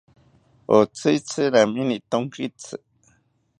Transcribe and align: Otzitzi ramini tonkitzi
Otzitzi 0.77 1.41
ramini 1.53 1.97
tonkitzi 2.09 2.75